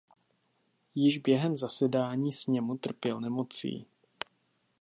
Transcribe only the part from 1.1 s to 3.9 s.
během zasedání sněmu trpěl nemocí.